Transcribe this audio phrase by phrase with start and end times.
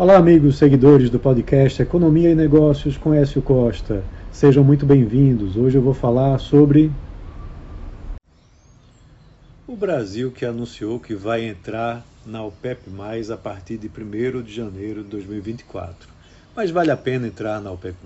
[0.00, 4.02] Olá, amigos seguidores do podcast Economia e Negócios com Écio Costa.
[4.32, 5.58] Sejam muito bem-vindos.
[5.58, 6.90] Hoje eu vou falar sobre.
[9.68, 12.88] O Brasil que anunciou que vai entrar na OPEP,
[13.30, 16.08] a partir de 1 de janeiro de 2024.
[16.56, 17.96] Mas vale a pena entrar na OPEP?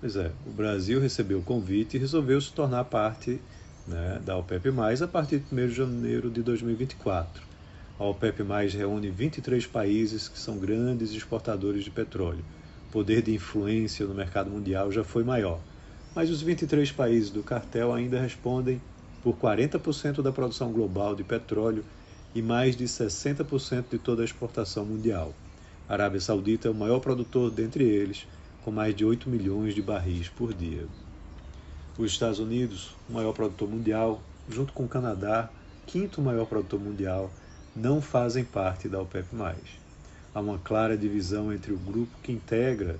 [0.00, 3.40] Pois é, o Brasil recebeu o convite e resolveu se tornar parte
[3.86, 4.70] né, da OPEP,
[5.00, 7.51] a partir de 1 de janeiro de 2024.
[8.02, 8.42] A OPEP
[8.76, 12.44] reúne 23 países que são grandes exportadores de petróleo.
[12.88, 15.60] O poder de influência no mercado mundial já foi maior,
[16.12, 18.82] mas os 23 países do cartel ainda respondem
[19.22, 21.84] por 40% da produção global de petróleo
[22.34, 25.32] e mais de 60% de toda a exportação mundial.
[25.88, 28.26] A Arábia Saudita é o maior produtor dentre eles,
[28.64, 30.88] com mais de 8 milhões de barris por dia.
[31.96, 35.48] Os Estados Unidos, o maior produtor mundial, junto com o Canadá,
[35.86, 37.30] quinto maior produtor mundial,
[37.74, 39.26] não fazem parte da OPEP+.
[40.34, 42.96] Há uma clara divisão entre o grupo que integra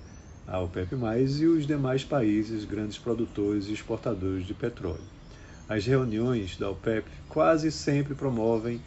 [0.46, 0.96] a OPEP+,
[1.40, 5.00] e os demais países grandes produtores e exportadores de petróleo.
[5.68, 8.80] As reuniões da OPEP quase sempre promovem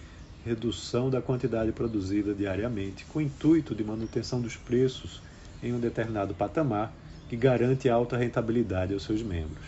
[0.45, 5.21] redução da quantidade produzida diariamente, com o intuito de manutenção dos preços
[5.63, 6.93] em um determinado patamar
[7.27, 9.65] que garante alta rentabilidade aos seus membros.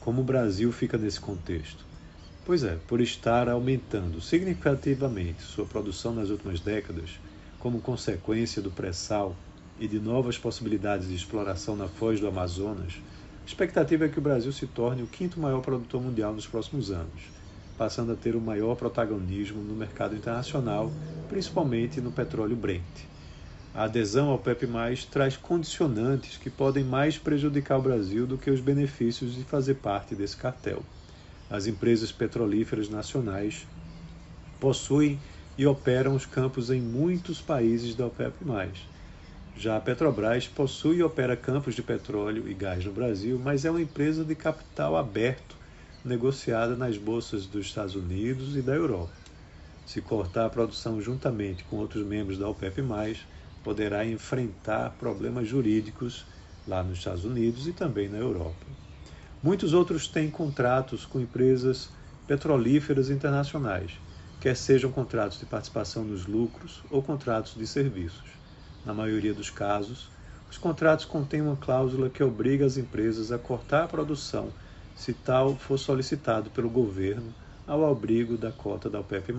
[0.00, 1.87] Como o Brasil fica nesse contexto?
[2.48, 7.20] Pois é, por estar aumentando significativamente sua produção nas últimas décadas,
[7.58, 9.36] como consequência do pré-sal
[9.78, 12.94] e de novas possibilidades de exploração na foz do Amazonas,
[13.42, 16.90] a expectativa é que o Brasil se torne o quinto maior produtor mundial nos próximos
[16.90, 17.20] anos,
[17.76, 20.90] passando a ter o maior protagonismo no mercado internacional,
[21.28, 23.04] principalmente no petróleo Brent.
[23.74, 24.66] A adesão ao PEP+,
[25.10, 30.14] traz condicionantes que podem mais prejudicar o Brasil do que os benefícios de fazer parte
[30.14, 30.82] desse cartel
[31.50, 33.66] as empresas petrolíferas nacionais
[34.60, 35.18] possuem
[35.56, 38.44] e operam os campos em muitos países da OPEP+.
[39.56, 43.70] Já a Petrobras possui e opera campos de petróleo e gás no Brasil, mas é
[43.70, 45.56] uma empresa de capital aberto,
[46.04, 49.12] negociada nas bolsas dos Estados Unidos e da Europa.
[49.84, 52.82] Se cortar a produção juntamente com outros membros da OPEP+,
[53.64, 56.24] poderá enfrentar problemas jurídicos
[56.66, 58.66] lá nos Estados Unidos e também na Europa.
[59.40, 61.90] Muitos outros têm contratos com empresas
[62.26, 63.92] petrolíferas internacionais,
[64.40, 68.28] quer sejam contratos de participação nos lucros ou contratos de serviços.
[68.84, 70.10] Na maioria dos casos,
[70.50, 74.52] os contratos contêm uma cláusula que obriga as empresas a cortar a produção
[74.96, 77.32] se tal for solicitado pelo governo
[77.64, 79.32] ao abrigo da cota da OPEP+.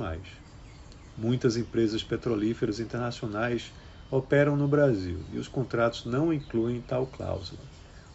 [1.18, 3.74] Muitas empresas petrolíferas internacionais
[4.10, 7.60] operam no Brasil e os contratos não incluem tal cláusula.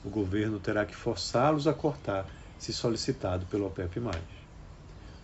[0.04, 2.26] O governo terá que forçá-los a cortar
[2.58, 4.02] se solicitado pelo OPEP+.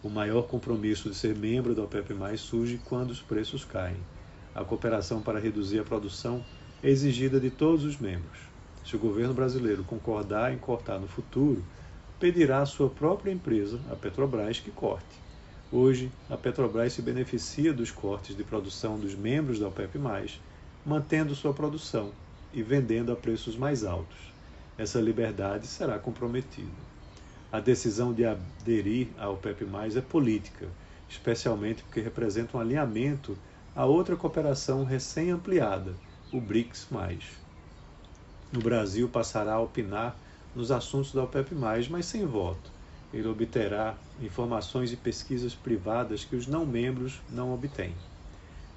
[0.03, 3.99] O maior compromisso de ser membro da OPEP+, surge quando os preços caem.
[4.55, 6.43] A cooperação para reduzir a produção
[6.83, 8.39] é exigida de todos os membros.
[8.83, 11.63] Se o governo brasileiro concordar em cortar no futuro,
[12.19, 15.21] pedirá à sua própria empresa, a Petrobras, que corte.
[15.71, 19.99] Hoje, a Petrobras se beneficia dos cortes de produção dos membros da OPEP+,
[20.87, 22.13] mantendo sua produção
[22.55, 24.31] e vendendo a preços mais altos
[24.81, 26.71] essa liberdade será comprometida.
[27.53, 30.67] A decisão de aderir ao PEP+, é política,
[31.07, 33.37] especialmente porque representa um alinhamento
[33.77, 35.95] a outra cooperação recém-ampliada,
[36.33, 36.89] o BRICS+.
[38.51, 40.17] No Brasil passará a opinar
[40.57, 42.71] nos assuntos da OPEP+, mas sem voto.
[43.13, 47.95] Ele obterá informações e pesquisas privadas que os não-membros não obtêm.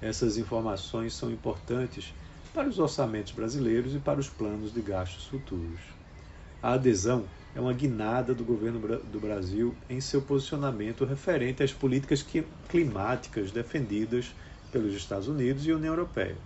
[0.01, 2.13] Essas informações são importantes
[2.53, 5.79] para os orçamentos brasileiros e para os planos de gastos futuros.
[6.61, 7.25] A adesão
[7.55, 12.25] é uma guinada do governo do Brasil em seu posicionamento referente às políticas
[12.69, 14.33] climáticas defendidas
[14.71, 16.37] pelos Estados Unidos e União Europeia.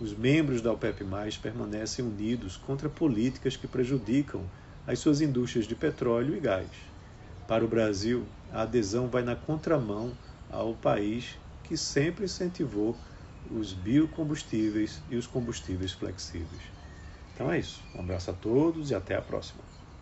[0.00, 1.04] Os membros da OPEP+,
[1.42, 4.42] permanecem unidos contra políticas que prejudicam
[4.86, 6.68] as suas indústrias de petróleo e gás.
[7.46, 10.12] Para o Brasil, a adesão vai na contramão
[10.50, 12.96] ao país que sempre incentivou
[13.50, 16.62] os biocombustíveis e os combustíveis flexíveis.
[17.34, 17.82] Então é isso.
[17.94, 19.64] Um abraço a todos e até a próxima.